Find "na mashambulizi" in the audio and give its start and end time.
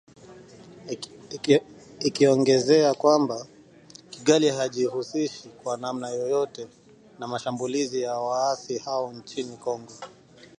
7.19-8.01